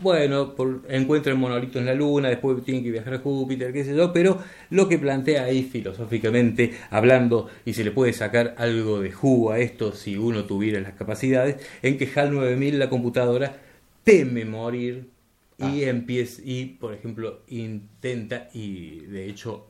[0.00, 3.84] Bueno, por, encuentra el monolito en la Luna, después tiene que viajar a Júpiter, qué
[3.84, 4.38] sé yo, pero
[4.70, 9.60] lo que plantea ahí filosóficamente, hablando, y se le puede sacar algo de jugo a
[9.60, 13.56] esto si uno tuviera las capacidades, en que HAL 9000, la computadora,
[14.02, 15.08] teme morir
[15.58, 19.66] y empieza, y por ejemplo, intenta, y de hecho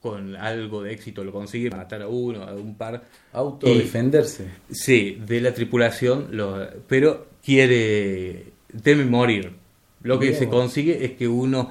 [0.00, 3.02] con algo de éxito lo consigue matar a uno, a un par.
[3.32, 4.46] Autodefenderse.
[4.70, 8.44] Y- sí, de la tripulación, lo- pero quiere,
[8.82, 9.52] teme morir.
[10.02, 10.38] Lo que Bien.
[10.38, 11.70] se consigue es que uno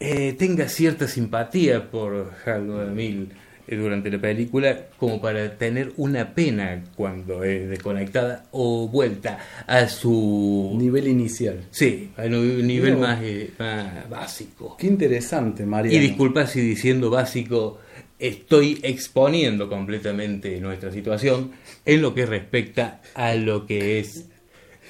[0.00, 3.28] eh, tenga cierta simpatía por HAL 9000
[3.66, 9.88] eh, durante la película, como para tener una pena cuando es desconectada o vuelta a
[9.88, 11.64] su Nivel inicial.
[11.70, 14.76] Sí, a un nivel más, eh, más básico.
[14.78, 16.00] Qué interesante, Y María.
[16.00, 17.78] disculpa si diciendo básico
[18.18, 21.52] estoy exponiendo completamente nuestra situación
[21.84, 24.26] en lo que respecta a lo que es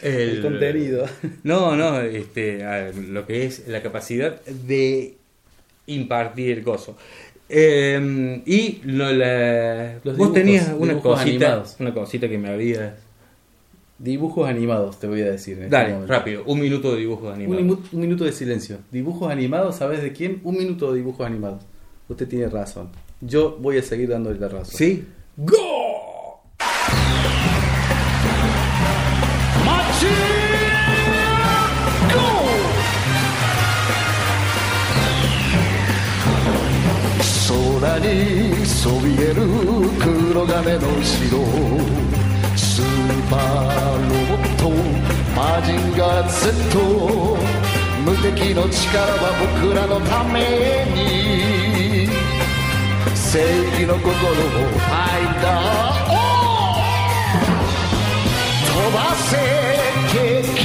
[0.04, 1.06] el, El contenido.
[1.42, 5.16] No, no, este, a lo que es la capacidad de
[5.86, 6.96] impartir el gozo.
[7.48, 11.76] Eh, y lo, la, Los vos dibujos, tenías una cosita, animados.
[11.78, 12.94] una cosita que me habías
[13.96, 15.56] Dibujos animados, te voy a decir.
[15.58, 17.78] en este Dale, rápido, un minuto de dibujos animados.
[17.92, 18.78] un minuto de silencio.
[18.90, 20.40] Dibujos animados, ¿sabes de quién?
[20.42, 21.62] Un minuto de dibujos animados.
[22.08, 22.88] Usted tiene razón.
[23.20, 24.74] Yo voy a seguir dándole la razón.
[24.76, 25.04] ¿Sí?
[25.36, 25.73] ¡Go!
[40.64, 41.44] 金の城
[42.56, 42.84] スー
[43.28, 44.62] パーロボット
[45.36, 46.80] マジンガー Z
[48.02, 49.28] 無敵の力は
[49.60, 50.40] 僕らのため
[50.96, 52.08] に
[53.14, 56.16] 正義の心をファイターを
[58.64, 59.36] 飛ばせ
[60.14, 60.16] 経
[60.54, 60.64] 験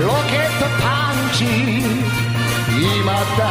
[0.00, 1.44] ロケットパンチ。
[2.80, 3.44] 今だ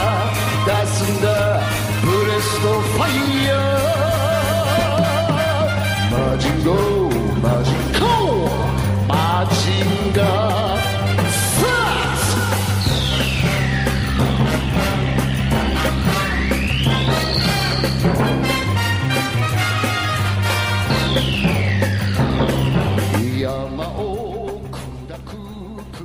[0.65, 1.61] 出すんだ
[2.01, 4.36] ブレストファイヤー。
[6.37, 7.09] Majingo,
[7.41, 8.49] Majingo,
[9.07, 10.33] Majinga.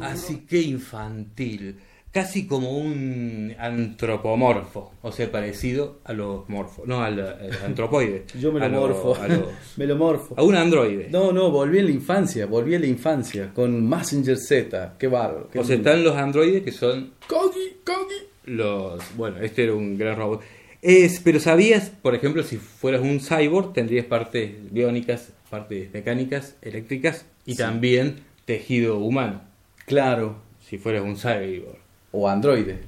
[0.01, 1.77] Así que infantil
[2.13, 8.25] casi como un antropomorfo, o sea, parecido a los morfos, no al, al antropoide.
[8.39, 9.17] Yo me lo a lo- morfo.
[9.21, 10.35] a los- me lo morfo.
[10.37, 11.09] a un androide.
[11.11, 12.47] No, no, volví a la infancia.
[12.47, 14.95] Volví a la infancia con Messenger Z.
[14.99, 15.49] Qué bárbaro.
[15.51, 15.91] qué O sea, lindo.
[15.91, 18.27] están los androides que son Kogi, Kogi.
[18.45, 19.03] los...
[19.17, 20.43] Bueno, este era un gran robot.
[20.83, 27.25] Es, pero sabías, por ejemplo, si fueras un cyborg, tendrías partes biónicas, partes mecánicas, eléctricas
[27.47, 27.59] y Sí.
[27.59, 29.43] también tejido humano.
[29.87, 30.37] Claro.
[30.61, 31.79] Si fueras un cyborg.
[32.13, 32.79] O androide.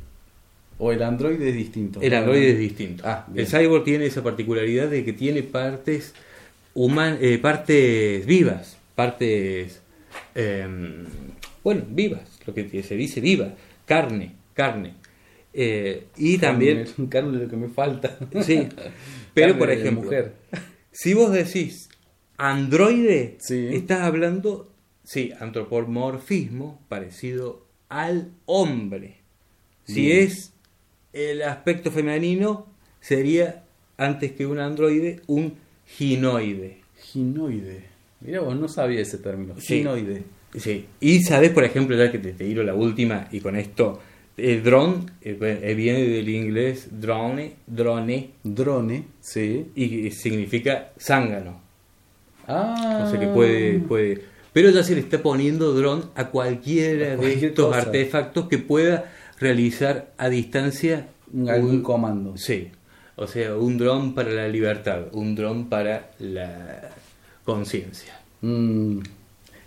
[0.79, 2.01] O el androide es distinto.
[2.01, 3.05] El androide es distinto.
[3.07, 6.15] Ah, el cyborg tiene esa particularidad de que tiene partes
[6.75, 9.81] human, eh, partes vivas, partes
[10.35, 11.05] em,
[11.63, 13.55] bueno, vivas, lo que se dice viva,
[13.87, 14.95] carne, carne.
[15.53, 18.19] Eh, y también Carne, carne es lo que me falta.
[18.43, 18.67] Sí,
[19.33, 20.33] pero Carne por ejemplo, mujer.
[20.91, 21.89] si vos decís
[22.37, 23.69] androide, Sí.
[23.73, 24.69] estás hablando,
[25.05, 29.17] sí, antropomorfismo parecido al hombre.
[29.85, 30.19] Si Bien.
[30.21, 30.53] es
[31.13, 32.67] el aspecto femenino,
[33.01, 33.65] sería
[33.97, 35.55] antes que un androide, un
[35.87, 36.81] ginoide.
[36.97, 37.85] Ginoide.
[38.21, 39.55] Mira, vos no sabía ese término.
[39.59, 39.79] Sí.
[39.79, 40.23] Ginoide.
[40.57, 40.87] Sí.
[41.01, 44.01] Y sabes, por ejemplo, ya que te, te la última y con esto,
[44.37, 49.67] el drone eh, eh, viene del inglés drone, drone, Drone, sí.
[49.75, 51.65] y significa zángano.
[52.47, 53.05] Ah.
[53.07, 54.34] O sea que puede, puede.
[54.55, 57.79] Pero ya se le está poniendo dron a cualquiera de estos cosa.
[57.81, 61.09] artefactos que pueda realizar a distancia
[61.47, 62.37] Algún un- comando.
[62.39, 62.69] Sí.
[63.17, 66.89] O sea, un dron para la libertad, un dron para la
[67.45, 68.19] conciencia.
[68.41, 68.99] Mm.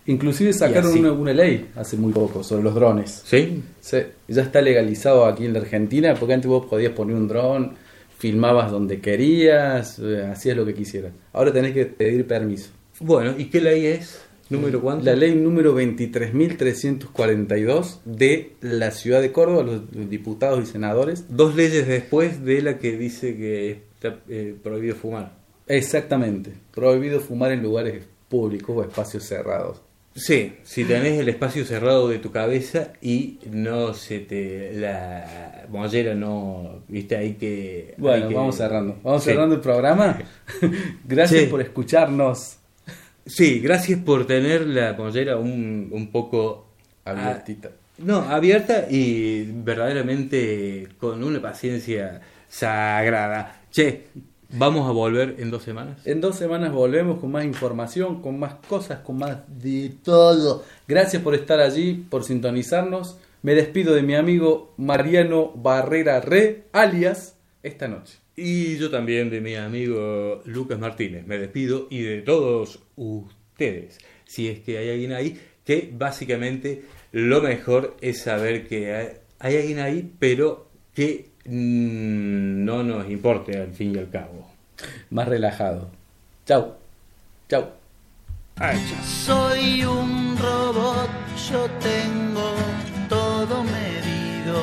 [0.07, 3.23] Inclusive sacaron una, una ley hace muy poco sobre los drones.
[3.25, 3.61] ¿Sí?
[3.81, 3.97] Sí,
[4.29, 7.73] ya está legalizado aquí en la Argentina, porque antes vos podías poner un dron,
[8.17, 11.11] filmabas donde querías, eh, hacías lo que quisieras.
[11.33, 12.69] Ahora tenés que pedir permiso.
[13.01, 14.21] Bueno, ¿y qué ley es?
[14.49, 15.05] ¿Número cuánto?
[15.05, 21.25] La ley número 23.342 de la ciudad de Córdoba, los diputados y senadores.
[21.29, 25.33] Dos leyes después de la que dice que está eh, prohibido fumar.
[25.67, 29.81] Exactamente, prohibido fumar en lugares públicos o espacios cerrados.
[30.15, 34.73] Sí, si tenés el espacio cerrado de tu cabeza y no se te.
[34.73, 36.81] la mollera no.
[36.87, 37.93] viste, hay que.
[37.99, 38.97] Bueno, hay que- vamos cerrando.
[39.03, 39.29] Vamos Sí.
[39.29, 40.17] cerrando el programa.
[41.07, 41.47] Gracias Sí.
[41.47, 42.57] por escucharnos.
[43.27, 46.67] Sí, gracias por tener la mollera un, un poco.
[47.05, 47.69] Abiertita.
[47.69, 53.61] ah, no, abierta y verdaderamente con una paciencia sagrada.
[53.71, 54.07] Che,
[54.49, 56.05] vamos a volver en dos semanas.
[56.05, 60.63] En dos semanas volvemos con más información, con más cosas, con más de todo.
[60.87, 63.17] Gracias por estar allí, por sintonizarnos.
[63.41, 68.17] Me despido de mi amigo Mariano Barrera Re, alias esta noche.
[68.39, 71.25] Y yo también de mi amigo Lucas Martínez.
[71.25, 73.97] Me despido y de todos ustedes.
[74.25, 79.79] Si es que hay alguien ahí, que básicamente lo mejor es saber que hay, alguien
[79.79, 84.51] ahí, pero que mm, no nos importe al fin y al cabo.
[85.09, 85.89] Más relajado.
[86.45, 86.75] Chau.
[87.49, 87.65] Chau.
[89.03, 91.09] Soy un robot,
[91.51, 92.53] yo tengo
[93.09, 94.61] todo medido,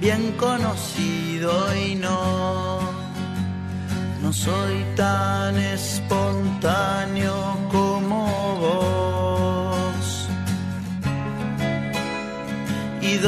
[0.00, 2.69] bien conocido y no,
[4.30, 7.34] no soy tan espontáneo
[7.72, 8.20] como
[8.60, 10.28] vos.
[13.02, 13.18] Y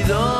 [0.00, 0.39] Y